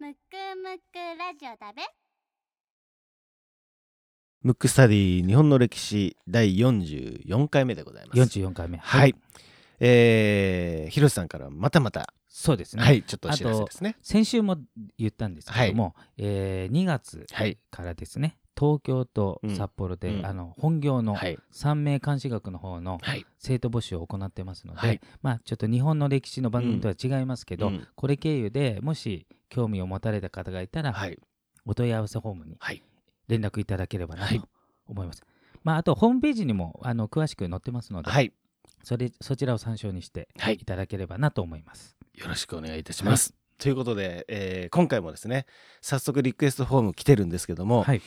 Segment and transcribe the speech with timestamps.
[0.00, 0.16] むく
[0.62, 1.82] むくラジオだべ。
[4.42, 8.20] ムックスタディ日本の歴史第44回目でございます。
[8.38, 8.78] 44回目。
[8.78, 9.16] はい、
[9.80, 13.96] えー、広瀬さんからまたまた、そうですね、はいちょっとお知らせですね。
[14.00, 14.58] 先週も
[14.98, 20.26] 言ったんですけども、えー2月はいからですね東京と札幌で、うんうん。
[20.26, 21.36] あの本業のはい。
[21.50, 23.26] 三名監視学の方のはい。
[23.40, 25.00] 生徒募集を行ってますので、はい。
[25.22, 27.88] まあちょっと日本の歴史の番組とは違いますけど、うん。
[27.96, 31.18] これ経由でもし興味を持たれた方がいたら、はい。
[31.66, 32.82] お問い合わせフォームにはい。
[33.28, 34.40] 連絡いただければなはい。
[34.40, 34.48] と
[34.86, 35.22] 思います。
[35.64, 38.32] まあ、あとホームページにもあの詳しく載ってますので、はい。
[38.84, 40.54] それそちらを参照にしてはい。
[40.54, 41.96] いただければなと思います。
[42.14, 45.46] よろしくお願いいたします、ということで、えー今回もですね
[45.80, 48.02] 早速リクエストフォーム来てるんですけども、はい、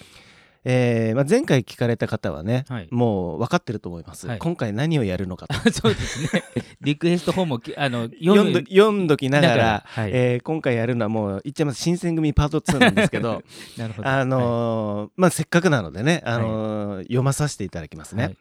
[0.64, 2.88] えーまあ、前回聞かれた方はね、はい。
[2.92, 4.40] もう分かってると思います、はい。
[4.40, 5.56] 今回何をやるのかと。
[5.74, 6.44] そうですね。
[6.82, 10.12] リクエストフォームをきあの読んど読んどきながらはい。
[10.14, 13.42] えー今回やるのはもう言っちゃいます新選組パート2なんですけど
[13.78, 14.08] なるほど。
[14.08, 18.38] あのーまあせっかくなのでね、あのー読まさせていただきますね、はい。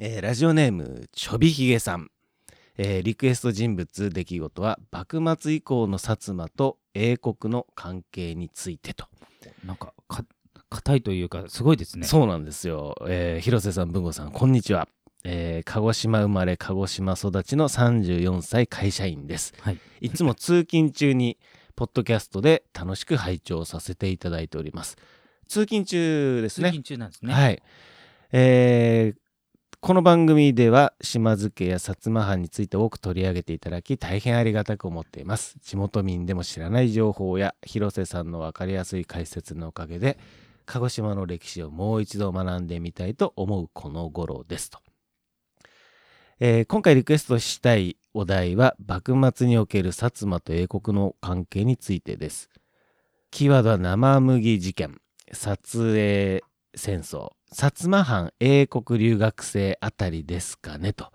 [0.00, 2.10] えーラジオネームちょびひげさん、
[2.78, 9.06] えーリクエスト人物出来事は幕末以降の薩摩と英国の関係についてと、
[9.64, 9.94] なんかか
[10.70, 12.06] 硬いというかすごいですね。
[12.06, 14.88] そうなんですよ、えー広瀬さん文吾さんこんにちは、
[15.24, 19.78] えー鹿児島生まれ鹿児島育ちの34歳会社員ですはい。
[20.00, 21.38] いつも通勤中に
[21.74, 24.96] ポッドキャストで楽しく拝聴させていただいております
[25.48, 27.34] 通勤中です通ね勤中なんですね。
[27.34, 27.62] はい。
[28.32, 29.20] えー
[29.82, 35.56] この番組では島津家や薩摩藩について多く取り上げていただき大変ありがたく思っています。
[35.62, 40.18] 地元民でも知らない情報や広瀬さんの分かりやすい解説のおかげで
[40.72, 44.78] 鹿児島の歴史をもう一度学んでみたいと思うこの頃ですと。
[46.38, 52.50] えー今回リクエストしたいお題は幕末における薩摩と英国の関係についてです。
[53.32, 55.00] キーワードは生麦事件、
[55.32, 56.44] 撮影
[56.76, 61.10] 戦争、薩摩藩英国留学生あたりですかねと、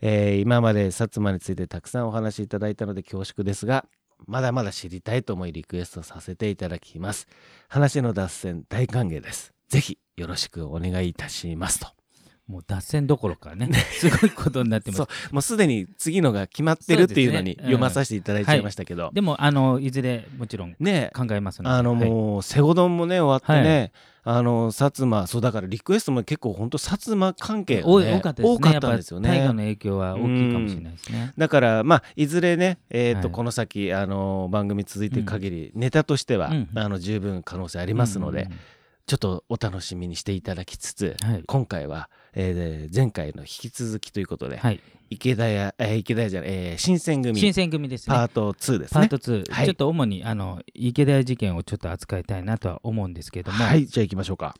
[0.00, 3.84] えー今まで薩摩についてたくさんお話しいただいたので恐縮ですが、
[4.26, 7.26] まだまだ知りたいと思いリクエストさせていただきます。
[7.68, 9.52] 話の脱線大歓迎です。
[9.68, 12.03] ぜひよろしくお願いいたしますと。
[12.46, 15.32] もう脱線どころかね、すごいことになってます。
[15.32, 21.10] もうすでに次のが決まってるっていうのに読まさせていただいちゃいましたけど、でもあのいずれもちろんね。
[21.14, 21.76] 考えますので。
[21.76, 22.04] あのはい。
[22.04, 23.92] もう瀬古丼もね終わってね、
[24.24, 28.54] あの薩摩そうだからリクエストも結構本当薩摩関係が、ね、多かったですね。
[28.56, 29.28] 多かったんですよね。
[29.30, 31.32] 大河の影響は大きいかもしれないですね。
[31.38, 33.30] だからまあいずれね、えーとはい。
[33.32, 36.68] この先あの番組続いていく限り、ネタとしては、うん。
[36.74, 38.58] あの十分可能性ありますので、うんうん
[39.06, 44.80] ちょっとお楽しみにしていただきつつ、はい今回は、えー前回の引き続きということで、はい。
[45.10, 48.16] 池田屋、えー池田屋じゃない、えー新選組新選組ですね。
[48.16, 49.00] パート2ですね。
[49.00, 54.54] パート2、はいちょっと主にあの池田屋事件をちょっと扱いたいなとは思うんですけれども、はい、じゃあ行きましょうか。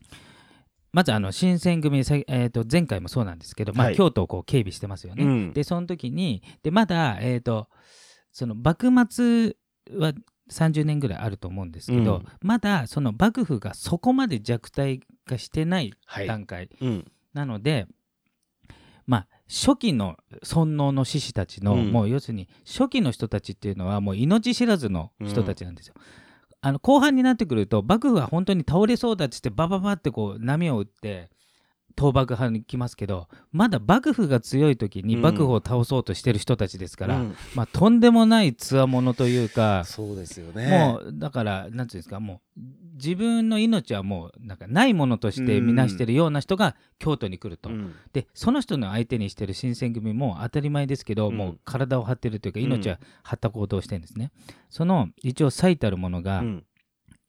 [0.93, 5.25] まずあの新選組、さえー、と前回もそうなんですけど、まあはい京都をこう警備してますよね。
[5.25, 7.69] うんでその時にでまだ、えー、と
[8.31, 9.57] その幕末
[9.99, 10.13] は
[10.51, 16.27] 30年ぐらいあると思うんですけど、うんまだその幕府がそこまで弱体化してないはい。
[16.27, 17.05] 段階うん。
[17.33, 17.87] なので、
[19.07, 25.95] まあ初期の尊王の志士たちの、うんもう要するに初期の人たちっていうのはもう命知らずの人たちなんですよ。
[26.61, 31.31] あの後半になってくると幕府は本当に倒れそうだっつってバババってこう波を打って
[31.97, 35.23] 倒幕派に来ますけどまだ幕府が強い時にうん。
[35.23, 37.37] 幕府を倒そうとしてる人たちですから、うん。
[37.55, 40.79] まあ、とんでもないつわものというか、そうですよね。
[40.79, 42.61] もうだからなんていうんですかもう
[42.95, 47.95] 自分の命はもうなんかないものとして見なしてるような人が京都に来ると、うん。
[48.13, 51.37] でその人の相手にしてる新選組も当たり前ですけど、うん。
[51.37, 52.67] もう体を張ってるというかうん。
[52.67, 54.33] 命は張った行動をしてるんですね、
[54.69, 56.65] その一応最たるものが、うん。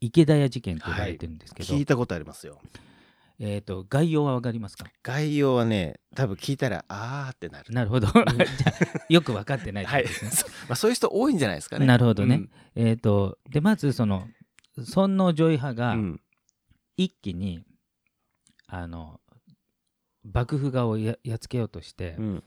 [0.01, 2.59] 池田屋事件と呼ばれてるんですけど、聞いたことありますよ。
[3.39, 4.85] えー、と概要はわかりますか？
[5.03, 7.73] 概要はね多分聞いたらあーってなる。
[7.73, 8.07] なるほど。
[9.09, 10.05] よく分かってないってはい。
[10.05, 10.09] ま
[10.69, 11.85] あ、そういう人多いんじゃないですかね。
[11.85, 12.47] なるほどね。
[12.75, 14.27] えっ、とでまずその
[14.81, 16.21] 尊王攘夷派うがん。
[16.97, 17.61] 一気に、
[18.67, 19.19] あの
[20.23, 22.43] 幕府側をややっつけようとして、うん。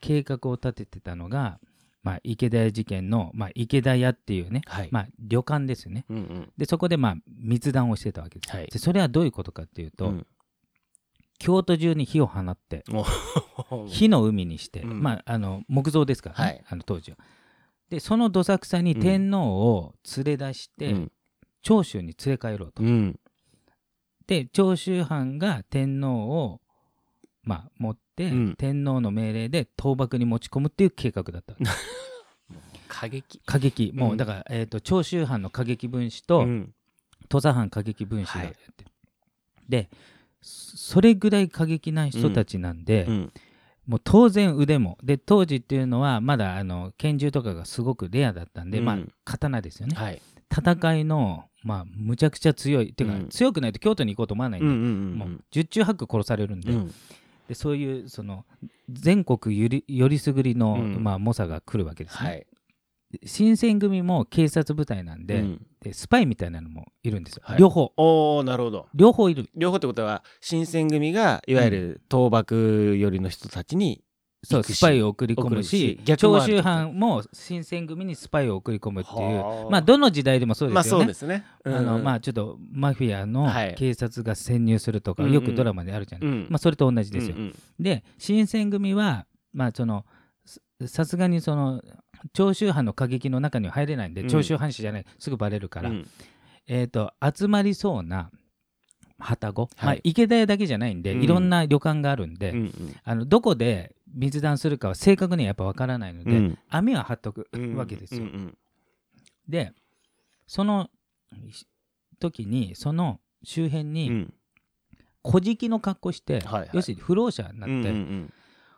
[0.00, 1.58] 計画を立ててたのが、
[2.02, 6.06] まあ、池田屋事件の、まあ、池田屋っていうね、はい、まあ、旅館ですよね。
[6.08, 6.52] うんうん。
[6.56, 8.66] でそこでまあ密談をしてたわけです、はい。
[8.68, 10.26] でそれはどういうことかっていうと、うん。
[11.38, 12.84] 京都中に火を放って
[13.88, 15.02] 火の海にして、うん。
[15.02, 16.64] まあ、あの木造ですからね、はい。
[16.68, 17.18] あの当時は。
[17.90, 21.12] でそのどさくさに天皇を連れ出して、うん。
[21.62, 22.82] 長州に連れ帰ろうと。
[22.82, 23.20] うん。
[24.26, 26.59] で長州藩が天皇を、
[27.42, 28.54] まあ、持って、うん。
[28.56, 31.54] 天皇の命令で倒幕に持ち込むっていう計画だった。
[32.88, 33.40] 過激。
[33.46, 33.92] 過激。
[33.94, 34.16] もう、うん。
[34.16, 36.74] だから、えー、と長州藩の過激分子と、うん。
[37.28, 38.46] 土佐藩過激分子がはい。
[38.48, 38.84] やって、
[39.68, 39.88] で
[40.42, 43.32] そそれぐらい過激な人たちなんで、うん。
[43.86, 44.98] もう当然腕も。
[45.02, 48.84] で当時っていうのはまだあの拳銃とかがすごくレアだったんで、うん。
[48.84, 50.20] まあ刀ですよね、はい。
[50.50, 52.90] 戦いのまあむちゃくちゃ強い。
[52.90, 53.28] っていうか、うん。
[53.28, 55.14] 強くないと京都に行こうと思わないんで、うんうんうん。
[55.14, 56.94] もう十中八九殺されるんで,、うん
[57.50, 58.46] でそういうその
[58.88, 61.02] 全国よりよりすぐりの、うん。
[61.02, 62.46] まあ、猛者が来るわけですね、はい。
[63.26, 65.66] 新選組も警察部隊なんで,、うん。
[65.80, 67.58] でスパイみたいなのもいるんですよ、はい。
[67.58, 67.92] 両方。
[67.96, 68.86] おおなるほど。
[68.94, 69.50] 両方いる。
[69.56, 74.04] 両方ってことは新選組がいわゆる倒幕寄りの人たちに
[74.42, 79.70] そうスパイを送り込むし長州藩も新選組にスパイを送り込むっていうはあ。
[79.70, 81.00] まあどの時代でもそうでまあすよね。
[81.00, 81.44] そうですね。
[81.64, 83.74] あのまああちょっとマフィアのはい。
[83.74, 86.46] 警察が潜入するとか、うんうんよくドラマであるじゃない、うん。
[86.48, 87.36] まあそれと同じですよ。
[87.36, 90.06] うんうんで新選組はまあその
[90.46, 91.82] ささすがにその
[92.32, 94.28] 長州藩の過激の中には入れないんで、うん。
[94.28, 95.06] 長州藩士じゃない。
[95.18, 96.08] すぐバレるから、うん。
[96.66, 98.30] えー、と集まりそうな
[99.18, 101.22] 旅籠、まあはい池田屋だけじゃないんで、うん。
[101.22, 102.96] いろんな旅館があるんで、うんうん。
[103.04, 106.58] あのどこで密談するかは正確にはやっぱ分からないので、うん。
[106.68, 108.22] 網は張っとくうんわけですよ。
[108.22, 108.58] うんうん
[109.48, 109.72] で
[110.46, 110.90] その
[112.20, 114.34] 時にその周辺うにん。
[115.22, 116.70] 小敷の格好して、はいはい。
[116.72, 118.32] 要するに不老者になって、うんうん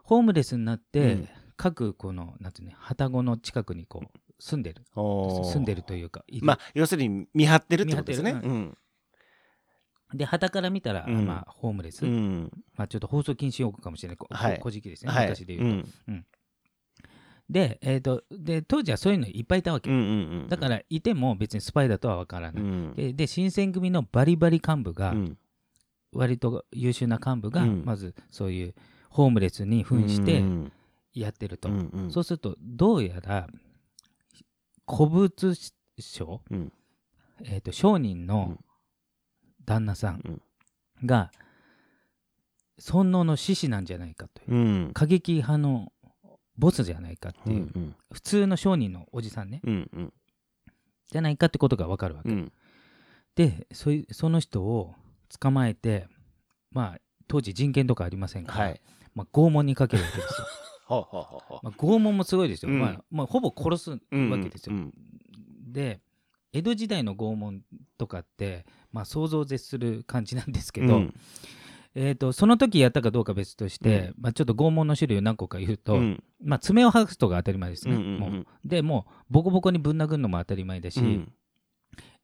[0.05, 1.29] ホームレスになって、うん。
[1.57, 4.83] 各このなんていうの旅籠の近くにこう住んでる。
[4.95, 8.33] 住んでるというかまあ要するに見張ってるってことですね。
[8.33, 8.77] うん
[10.15, 11.27] で旗から見たら、うん。
[11.27, 12.51] まあ、ホームレス、うん。
[12.77, 14.17] まあ、ちょっと放送禁止用語かもしれない。
[14.17, 15.27] こはいですね、はい。
[15.27, 15.89] 昔で言うと。
[16.09, 16.27] うん。
[17.51, 20.09] で,、えー、とで当時はそういうのいっぱいいたわけ、うんうんう
[20.45, 22.95] んだからいても別にスパイだとは分からない、うん。
[22.95, 25.39] でで新選組のバリバリ幹部が、うん。
[26.13, 27.85] 割と優秀な幹部が、うん。
[27.85, 28.75] まずそういう
[29.11, 30.73] ホームレスに扮してうん
[31.15, 32.11] やってると、うんうん。
[32.11, 33.47] そうするとどうやら
[34.89, 35.55] 古物
[35.99, 36.73] 商、うん。
[37.45, 38.57] えー、と商人の
[39.65, 40.41] 旦那さん
[41.05, 41.31] が
[42.79, 44.91] 尊王の志士なんじゃないかという、うん。
[44.93, 45.93] 過激派の
[46.59, 49.61] ボスじゃないかってうんいう、普通の商人のおじさんね。
[49.65, 50.13] うんうん。
[51.09, 52.53] じゃないかってことが分かるわけ、うん。
[53.37, 54.95] でそいその人を
[55.41, 56.07] 捕まえて
[56.71, 58.81] まあ当時人権とかありませんから、はい。
[59.15, 60.47] まあ、拷問にかけるわけですよ、
[61.63, 62.81] まあ、拷問もすごいですよ、うん。
[62.81, 63.99] まあまあ、ほぼ殺すわ
[64.43, 64.93] けですよ、うん。
[65.71, 66.01] で
[66.53, 67.63] 江戸時代の拷問
[67.97, 71.15] とかって、まあ、想像を絶する感じなんですけど、うん。
[71.95, 76.23] えー、とその時やったかどうか別として、まあ、ちょっと拷問の種類を何個か言うと、うん。
[76.43, 78.21] まあ、爪を剥がすとか当たり前ですね、うんうんうん。
[78.21, 81.33] もうでもうボコボコにぶん殴るのも当たり前だし、うん。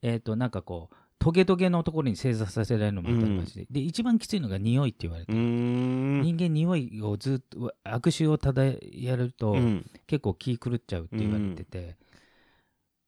[0.01, 9.85] えー、となんかこうトゲトゲのところに正座させられるのも当たり前だし、で一番きついのが匂いって言われて、人間匂いをずっと悪臭を漂やると、うん。
[10.07, 11.97] 結構気狂っちゃうって言われてて、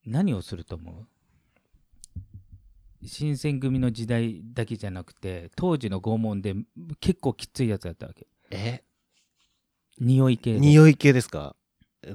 [0.04, 1.06] 何をすると思う？
[3.04, 6.54] 新選組の時代だけじゃなくて当時の拷問で
[7.00, 8.26] 結構きついやつだったわけ。
[8.50, 8.82] え？
[10.00, 10.60] 匂い系で。
[10.60, 11.56] 匂い系ですか？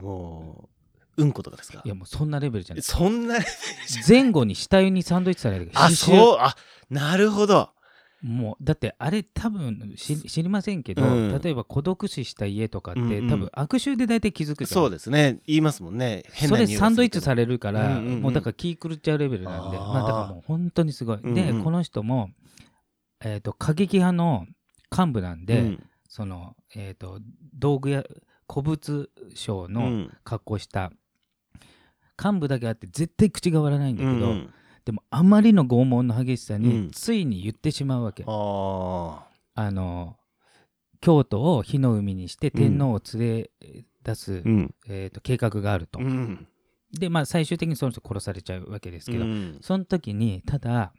[0.02, 0.70] も
[1.18, 1.32] ううん。
[1.32, 1.82] ことかですか？
[1.86, 2.82] いやもうそんなレベルじゃない。
[2.84, 3.38] そんな
[4.08, 6.38] 前後に死体にサンドイッチされるあそう？
[6.40, 6.56] あ
[6.90, 7.70] なるほど
[8.26, 11.40] もうだってあれ多分知知りませんけど、うん。
[11.40, 13.30] 例えば孤独死した家とかって、うんうん。
[13.30, 15.42] 多分悪臭で大体気づくそうですね。
[15.46, 16.24] 言いますもんね。
[16.34, 18.22] 変それサンドイッチされるから、うんうんうん。
[18.24, 19.78] もうだから気狂っちゃうレベルなんで。
[19.78, 21.36] まあだからもう本当にすごい、うんうん。
[21.36, 22.32] でこの人も、
[23.24, 24.48] えー、と過激派の
[24.92, 25.84] 幹部なんで、うん。
[26.10, 27.20] その、えー、と
[27.54, 28.04] 道具や
[28.52, 30.12] 古物商のうん。
[30.24, 30.92] 格好した
[32.20, 34.54] 幹部だけあって絶対口が割らないんだけど、うんうん
[34.86, 36.92] でもあまりの拷問の激しさに、うん。
[36.92, 38.24] ついに言ってしまうわけ。
[38.28, 40.16] ああの
[41.02, 43.50] 京都を火の海にして天皇を連れ
[44.04, 44.76] 出す、ーうん。
[44.88, 46.00] えー、と計画があると。
[46.00, 46.48] うん。
[46.92, 49.58] でまあ最終的にその人殺されちゃうわけですけど、うん。
[49.62, 50.94] その時にただ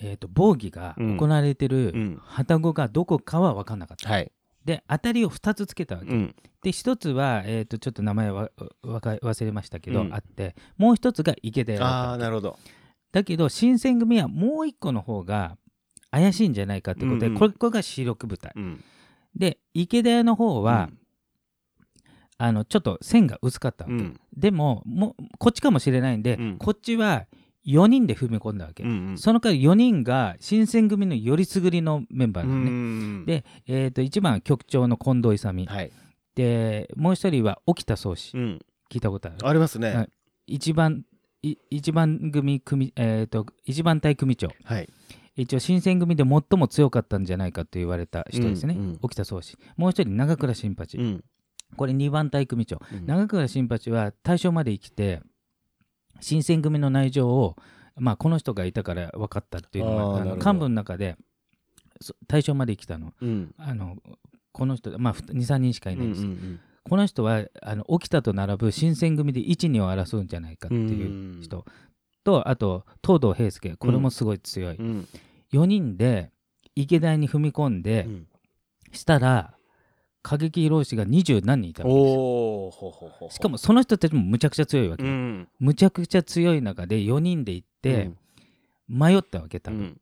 [0.00, 2.20] えー、と防御が行われてうるん。
[2.26, 4.32] 旅籠がどこかは分かんなかった、はい。
[4.64, 6.34] で当たりを2つつけたわけ、うん。
[6.62, 8.50] で1つは、えー、とちょっと名前は
[8.82, 10.14] わか忘れましたけど、うん。
[10.14, 12.58] あってもう1つが池田屋だったあなるほど
[13.12, 15.56] だけど新選組はもう1個の方が
[16.10, 17.38] 怪しいんじゃないかってことで、うんうん。
[17.38, 18.52] これこれが主力部隊。
[18.56, 18.84] うん。
[19.36, 20.90] で池田屋の方は、
[22.38, 24.20] あのちょっと線が薄かったわけ、うん。
[24.36, 26.58] でももうこっちかもしれないんで、うん。
[26.58, 27.26] こっちは
[27.66, 29.18] 4人で踏み込んだわけ、うんうん。
[29.18, 35.92] その代わり4人が新選組のよりすぐりのメンバーうなのね、んで、えー、と1番は局長の近藤勇、はい。
[36.34, 38.58] でもう一人は沖田総司、うん。
[38.90, 39.48] 聞いたことある？
[39.48, 39.94] ありますね。
[39.94, 40.08] はい。
[40.46, 41.11] 一番い
[41.42, 44.48] 一番組組、えー、と一番隊組長。
[44.64, 44.88] はい。
[45.34, 48.98] 一応新選組で最も強かったんじゃないかと言われた人ですね、うんうん。
[49.02, 49.56] 沖田総司。
[49.76, 51.24] もう一人長倉新八、うん。
[51.76, 52.80] これ2番隊組長。
[52.92, 53.06] うん。
[53.06, 55.22] 長倉新八は大正まで生きて
[56.20, 57.56] 新選組の内情を、
[57.96, 61.16] まあ、この人がいたから分かったっていうのが幹部の中で
[62.00, 63.14] そ大正まで生きたの。
[63.20, 63.54] うん。
[63.58, 63.96] あの
[64.52, 71.64] この人、まあ、23人しかいないんです、うんこの人はあの沖田と並ぶ新選組で1、2を争うんじゃないかっていう人、
[72.24, 74.86] とあと東堂平介これもすごい強い、うん。
[74.86, 75.08] うん
[75.52, 76.30] 4人で
[76.74, 78.26] 池田に踏み込んで、うん。
[78.90, 79.54] したら
[80.22, 85.48] 過激浪士が二十何人いたわけですしかもその人たちもむちゃくちゃ強いわけ、うん。
[85.58, 88.10] むちゃくちゃ強い中で4人で行って
[88.88, 90.00] 迷ったわけ多分、うん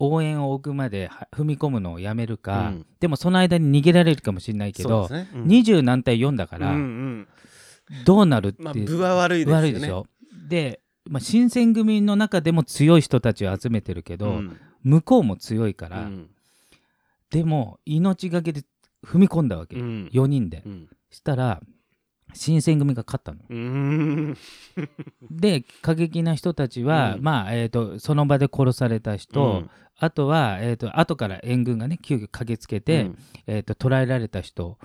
[0.00, 2.86] 応援を置くまでは踏み込むのをやめるか、うん。
[2.98, 5.28] でもその間に逃げられるかもしれないけど、ね。
[5.34, 5.46] うん。
[5.46, 7.28] 二十何対4だかうんらうん。
[8.06, 9.68] どうなるっていう、まあ分は悪いですよね。
[9.68, 10.06] 悪いでしょ。
[10.48, 14.56] で、まあ、新選組の中でも強い人たちを集めてるけど、うん。
[14.82, 16.30] 向こうも強いから、うん。
[17.30, 18.62] でも命がけで
[19.06, 20.10] 踏み込んだわけ、うん。
[20.12, 20.88] 4人で、うん。
[21.10, 21.60] したら
[22.32, 23.38] 新選組が勝ったの。
[23.48, 24.36] うん。
[25.30, 27.22] で過激な人たちは、うん。
[27.22, 33.10] まあ、えー、とその場で殺された人、うんあとは、えー、と後から援軍がね急遽駆けつけて、
[33.46, 34.78] えー、と捕らえられた人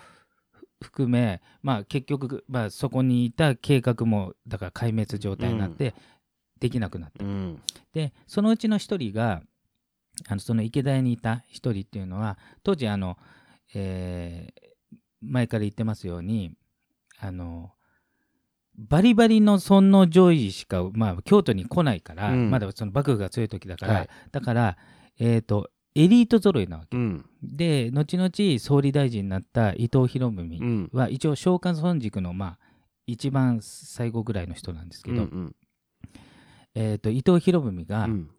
[0.52, 5.96] ふ含め、まあ、結局、まあ、そこにいた計画もだから壊滅状態になって、
[6.60, 7.24] できなくなった。
[7.24, 7.62] うん。
[7.94, 9.42] でそのうちの一人が
[10.28, 13.18] あのその池田屋にいた一人っていうのは当時あの、
[13.74, 14.66] えー
[15.28, 16.52] 前から言ってますように
[17.20, 17.72] あの
[18.78, 22.52] バリバリの尊王攘夷しか、まあ、京都に来ないから、うん。
[22.52, 24.10] まだその幕府が強い時だから、はい。
[24.34, 24.78] だから、
[25.20, 26.98] えー、とエリート揃いなわけ。
[26.98, 27.26] うん。
[27.42, 30.90] で後々総理大臣になった伊藤博文うん。
[30.92, 32.60] は一応召喚村塾のまあ
[33.08, 35.56] 一番最後ぐらいの人なんですけど、うん
[36.74, 38.30] えー、と伊藤博文が、うん。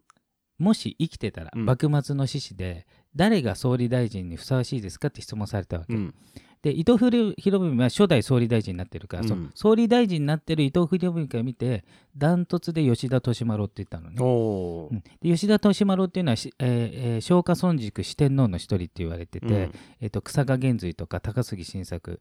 [0.59, 1.65] もし生きてたら、うん。
[1.65, 6.15] 幕末の志士で誰が総理大臣にふさわしいですかって質問されたわけ、うん
[6.61, 9.51] で伊藤博文は初代総理大臣になってるから、うん。
[9.53, 11.85] 総理大臣になってる伊藤博文から見て
[12.15, 15.03] ダントツで吉田利丸って言ったのね、うん。
[15.21, 19.53] で吉田利丸っていうのはし、えーえー松下村塾四天王の一人って言われてて、うん。
[20.01, 22.19] えー、と草加源瑞とか高杉晋作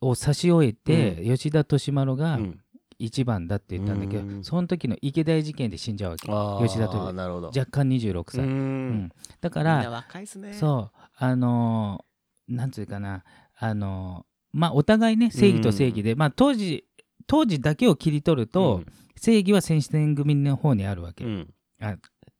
[0.00, 2.60] を差し終えて、吉田利丸がうん。
[2.98, 4.42] 一番だって言ったんだけど、うん。
[4.42, 6.66] その時の池田屋事件で死んじゃうわけ。
[6.66, 7.48] 吉田となるほど。
[7.48, 8.88] 若干26う歳、うん。
[8.88, 9.12] ん。
[9.40, 10.54] だかみんなら若いですね。
[10.54, 10.98] そう。
[11.14, 12.15] あのー
[12.48, 13.24] なんつうかな
[13.58, 16.84] あのーまあお互いね正義と正義で、まあ当時
[17.26, 18.82] 当時だけを切り取ると、
[19.16, 21.54] 正義は戦士戦組の方にあるわけ、うん。
[21.80, 21.96] あ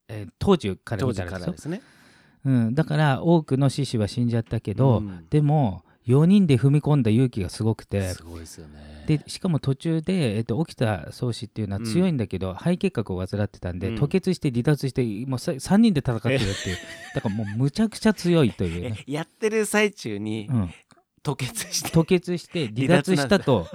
[0.09, 1.41] えー当時から見たらですよ。
[1.41, 1.83] からですね。
[2.45, 5.27] うん、だから多くの志士は死んじゃったけど、うん。
[5.29, 8.15] でも4人で踏み込んだ勇気がすごくて。
[8.15, 9.05] すごいですよね。
[9.07, 13.97] でしかも途中で、えっと、沖田総司っていうのは強いんだけど、肺結核を患ってたんで、うん。
[13.97, 16.77] 吐血して離脱してもうさ3人で戦ってるっていう。
[17.15, 20.71] だからもうむちゃくちゃ強いというえね、 やってる最中にうん、
[21.25, 21.91] 吐血して。
[21.91, 23.67] 吐血して離脱したと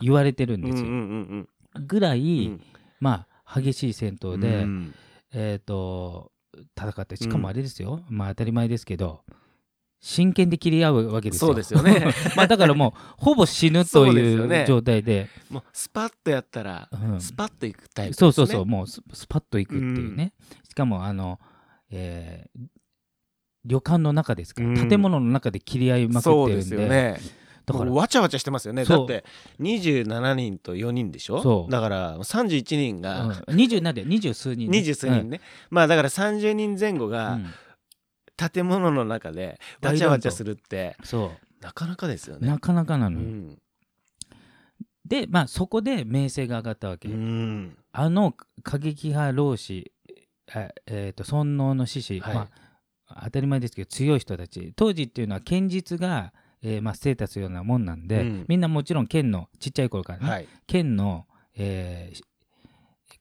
[0.00, 1.02] 言われてるんですよ、うんうんう
[1.36, 1.48] ん
[1.86, 2.62] ぐらい、うん。
[3.00, 4.94] まあ激しい戦闘で、うん。
[5.32, 6.32] えっ、と
[6.76, 9.22] 戦ってしかもあれですよ、まあ当たり前ですけど
[10.00, 11.48] 真剣で切り合うわけですよ。
[11.48, 12.14] そうですよね。
[12.36, 15.28] まあだからもうほぼ死ぬという状態で。
[15.50, 17.20] もうスパッとやったらうん。
[17.20, 18.18] スパッといくタイプですね。
[18.18, 20.32] そうそうそうもうススパッと行くっていうね、
[20.68, 21.38] しかもあの、
[21.90, 22.60] えー
[23.64, 24.88] 旅館の中ですから、うん。
[24.88, 26.52] 建物の中で切り合いまくってるんで。
[26.52, 27.18] そうですよね。
[27.66, 28.84] だからわちゃわちゃしてますよね。
[28.86, 29.24] だって
[29.60, 31.42] 27人と4人でしょ？
[31.42, 31.70] そう。
[31.70, 33.02] だから31人うん。
[33.02, 34.04] が20なんで？
[34.06, 35.40] 二十数人ね、二十数人ね。
[35.70, 37.46] まあだから30人前後うんがうん
[38.38, 42.48] 建物の中でわちゃわちゃするってそなかなかですよう、ね。
[42.48, 43.58] なかなかなのよ、うん。
[45.04, 47.76] でまあそこで名声が上がったわけ、うん。
[47.92, 49.92] あの過激派老子
[50.52, 52.34] あえー、と尊王の志士、はい。
[52.34, 52.48] ま
[53.08, 54.72] あ、当たり前ですけど強い人たち。
[54.76, 58.44] 当時っていうのは剣術が、えーまあ、ステータスようなもんなんで、うん。
[58.48, 60.48] みんなもちろん剣のちっちゃい頃からね、はい。
[60.66, 61.26] 剣の、
[61.56, 62.24] えーし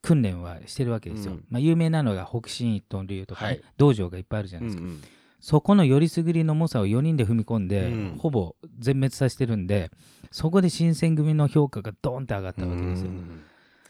[0.08, 1.34] 訓練はしてるわけですよ。
[1.34, 1.46] うん。
[1.50, 3.62] まあ、有名なのが北進一刀流とかね、はい。
[3.76, 4.88] 道場がいっぱいあるじゃうないですか。
[4.88, 5.02] ん
[5.42, 8.16] そこのよりすぐりの猛者を4人で踏み込んで、うん。
[8.18, 9.92] ほぼ全滅させてるんで
[10.32, 13.12] そこで新選組の評価がドーンって上がったわけですよ。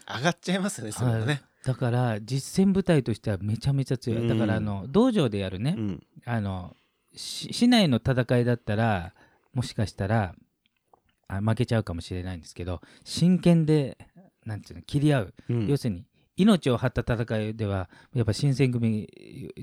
[0.08, 6.02] 上がっちゃいますねそれはね、だから実戦部隊としてはめちゃめちゃ強い、だからあの道場でやるね、うん。
[6.24, 6.74] あの
[7.14, 9.12] し市内の戦いだったら
[9.52, 10.34] もしかしたら
[11.28, 13.98] あ負けちゃうかもしれないんですけど真剣で
[14.46, 15.66] なんていうの切り合う、うん。
[15.66, 16.04] 要するに
[16.38, 19.08] 命を張った戦いではやっぱ新選組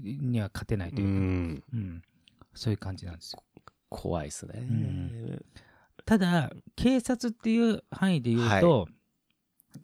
[0.04, 1.64] には勝てないとういうか、ん。
[1.74, 2.02] うん。
[2.54, 3.44] そういう感じなんですよ。
[3.90, 5.46] 怖いですね、ん。
[6.06, 8.88] ただ警察っていう範囲で言うと、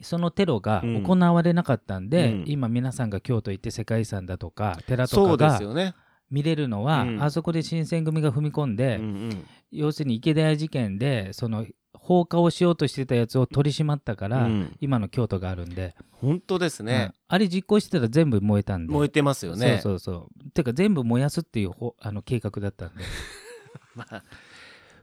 [0.02, 1.04] そのテロがうん。
[1.04, 2.44] 行われなかったんで、うん。
[2.46, 5.94] 今皆さんが京都行って世界遺産だとか寺とかが
[6.30, 7.24] 見れるのは、うん。
[7.24, 9.46] あそこで新選組が踏み込んで、うんうん。
[9.72, 14.76] 要するに池田屋事件でその放火をしようとしてたやつを取り締まったから、うん。
[14.80, 17.12] 今の京都があるんで、本当ですね。
[17.12, 18.94] うん、あれ実行してたら全部燃えたんで。
[18.94, 19.80] 燃えてますよね。
[19.82, 20.50] そうそうそう。
[20.52, 23.04] てか全部燃やすっていうほあの計画だったんで、
[23.96, 24.24] まあ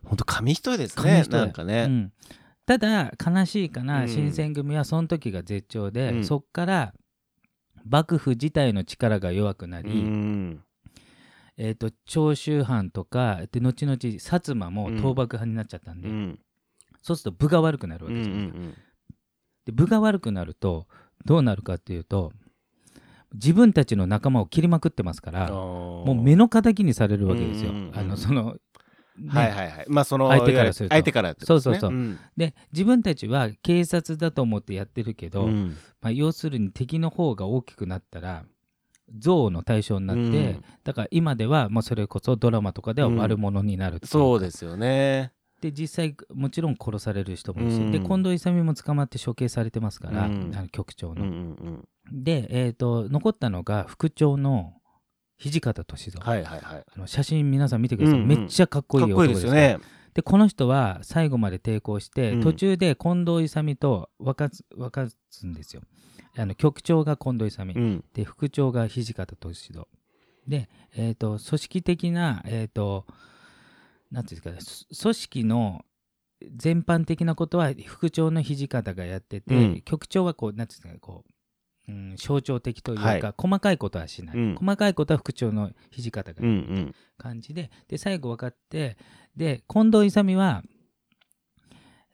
[0.04, 1.32] 本当紙一重です紙一重。
[1.32, 2.12] ねなんかね、うん。
[2.66, 4.08] ただ悲しいかな、うん。
[4.08, 6.24] 新選組はその時が絶頂で、うん。
[6.24, 6.94] そっから
[7.84, 10.64] 幕府自体の力が弱くなり、うん。
[11.56, 16.38] えー、と長州藩とかで後々薩摩も倒幕派になっちゃったんで、うん
[17.02, 18.74] そうすると分が悪くなるわうんうけですよ、ん
[19.66, 20.86] で分が悪くなると
[21.24, 22.32] どうなるかっていうと
[23.34, 27.70] 自分たちの仲間を切りまくってますからももう目の敵にされるわけですよ。
[27.70, 28.56] うんうんうんあのその
[29.18, 29.28] ね。
[29.28, 29.84] はいはいはい。
[29.88, 30.94] まあその相手からすると。
[30.94, 31.36] 相手からね。
[31.42, 31.90] そうそうそう。
[31.90, 32.18] うん。
[32.36, 35.76] で自分たちは警察だと思ってやってるけど、うん。
[36.00, 38.44] まあ、要するに敵の方が大きくなったら
[39.12, 40.64] 憎悪の対象になって、うん。
[40.84, 47.90] だから今ではもうそれこそドラマとかでは悪者になるそうですよねで実際もちろん殺される人もいるし、うん。
[47.90, 50.52] で近藤勇も捕まって処刑されてますから、うん。
[50.54, 51.26] あの局長うんうの。
[51.26, 51.88] んうん。
[52.24, 54.74] で、えー、と残ったのが副長の
[55.38, 56.84] 土方歳三、はいはいはい。
[56.94, 58.28] あの写真皆さん見てください、うんうん。
[58.28, 59.78] めっちゃかっこいい男ですよね。
[60.14, 62.42] でこの人は最後まで抵抗して、うん。
[62.42, 65.82] 途中で近藤勇と分かつ分かつんですよ。
[66.36, 68.04] あの局長が近藤勇、うん。
[68.14, 69.86] で副長が土方歳三。
[70.46, 73.14] で、えー、と組織的なえっ、とな
[74.22, 75.84] んていうんですか組織の
[76.56, 79.82] 全般的なことは副長の土方がやってて、うん。
[79.82, 81.24] 局長はこうなんていうんですかねこ
[81.88, 83.34] う、うん、象徴的というか、はい。
[83.36, 84.54] 細かいことはしない、うん。
[84.54, 86.94] 細かいことは副長の土方がうんうやるん。
[87.16, 88.96] 感じでで最後分かって
[89.36, 90.62] で近藤勇は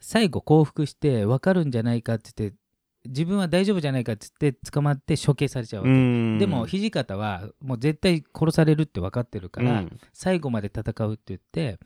[0.00, 2.56] 最後降伏して分かるんじゃないかって言って
[3.06, 6.38] 自分は大丈夫じゃないかって言って捕まって処刑されちゃうわけ、うん。
[6.38, 10.00] でも土方はもう絶対殺されるって分かってるから、うん。
[10.12, 11.78] 最後まで戦うって言って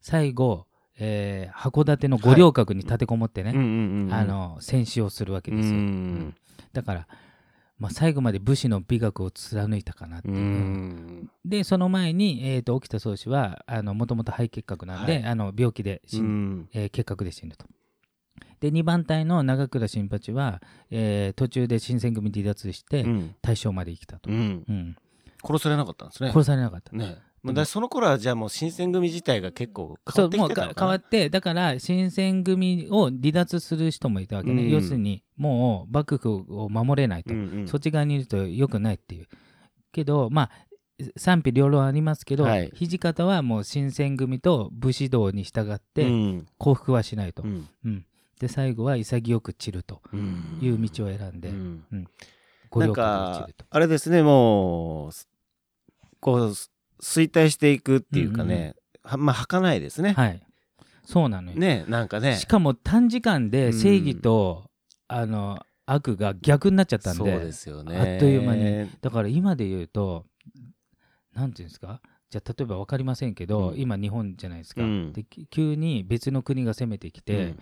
[0.00, 0.66] 最後、
[0.98, 6.34] えー函館の五稜郭に立てこもってね、うんうんうんあの戦死をするわけうですよ、ん。
[6.72, 7.08] だから、
[7.78, 11.30] まあ、最後まで武士の美学を貫いたかなってういう、ん。
[11.44, 15.24] でその前に、えー、と沖田総司はもともと肺結核なんで、はい。
[15.24, 16.26] あの病気で死うん
[16.60, 16.68] ん。
[16.72, 17.64] えー結核で死ぬと。
[18.60, 23.34] で2番隊の長倉新八は、えー途中で新選組離脱してうん。
[23.42, 24.30] 大正まで生きたと、
[25.44, 26.30] 殺されなかったんですね。
[26.30, 26.96] 殺されなかった。
[26.96, 27.18] ね。
[27.42, 34.70] まあだその頃はじゃあもう新選組自体が結構変わってきてた変わってだから新選組を離脱する人もいたわけね、うん。
[34.70, 37.68] 要するにもう幕府を守れないと、うんうん。
[37.68, 39.26] そっち側にいると良くないっていう。
[39.92, 40.50] けどまあ
[41.16, 42.72] 賛否両論ありますけど、はい。
[42.74, 46.46] 土方はもう新選組と武士道に従ってうん。
[46.58, 47.68] 降伏はしないと、うん。
[47.84, 48.04] うん
[48.38, 50.58] で最後は潔く散るとうん。
[50.60, 51.84] いう道を選んで、うん。
[52.70, 53.48] 五稜郭をなんか。
[53.70, 55.12] あれですねもう
[56.20, 56.38] こう
[57.00, 60.42] 衰退していくっていうかね、はまあ儚いですね、はい。
[61.04, 62.36] そうなのよ、ねなんかね。
[62.36, 64.64] しかも短時間で正義と、
[65.06, 67.96] あの悪が逆になっちゃったんでそうですよね。
[67.96, 68.90] あっという間に。
[69.00, 70.26] だから今で言うと
[71.32, 72.02] なんていうんですか？
[72.28, 73.80] じゃあ例えば分かりませんけど、うん。
[73.80, 75.12] 今日本じゃないですか、うん。
[75.14, 77.54] でき急に別の国が攻めてきて、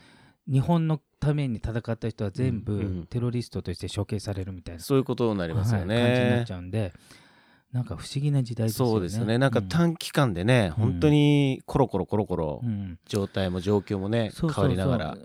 [0.51, 3.07] 日本のために戦った人は全部うんうん。
[3.07, 6.53] テロリストとして処刑されるみたいな、そういうことになりますよはい感じになっねち。
[6.53, 6.93] ゃうんで
[7.73, 8.93] なんか不思議な時代ですよね。
[8.93, 9.39] そうですよね。
[9.39, 9.69] なんかうん。
[9.69, 12.99] 短期間でね、本当にコロコロコロコロうん。
[13.07, 15.19] 状態も状況もね、変わりながら。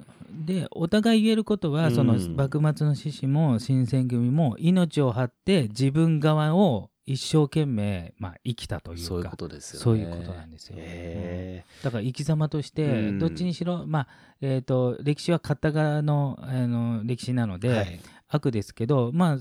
[0.45, 1.95] でお互い言えることは、うん。
[1.95, 9.83] その幕末の志士も新選組も命を張って自分側を一生懸命、まあ、生きたというかそういうことですよね。
[9.83, 13.19] そういうことなんですよへだから生き様として、うん。
[13.19, 14.07] どっちにしろ、まあ
[14.41, 17.99] えー、と歴史は勝った側のあの歴史なので、えはい。
[18.29, 19.37] 悪ですけど、まあ、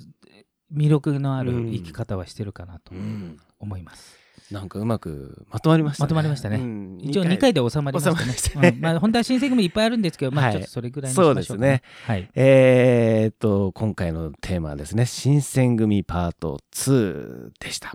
[0.74, 1.72] 魅力のあるうん。
[1.72, 3.38] 生き方はしてるかなとうん。
[3.60, 4.16] 思います。
[4.50, 6.06] なんかうまくまとまりましたね。
[6.06, 6.56] まとまりましたね。
[6.56, 6.98] うん。
[7.00, 7.52] 一応2回。
[7.54, 8.16] で収まりましたね。
[8.16, 8.68] 収まりましたね。
[8.74, 8.80] うん。
[8.80, 10.50] まあ、本当は新選組いっぱいあるんですけど、まはい。
[10.50, 11.82] あちょっとそれぐらいにしましょうか、そうですね。
[12.04, 12.30] はい。
[12.34, 17.92] えーっと今回のテーマはですね新選組パート2でした。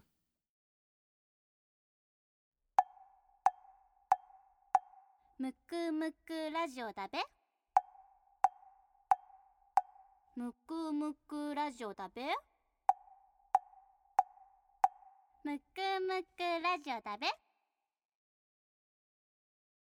[5.37, 7.19] むくむくラジオだべ。
[10.37, 12.23] むくむくラジオだべ
[15.45, 15.61] むく
[16.01, 17.44] むくラジオだべ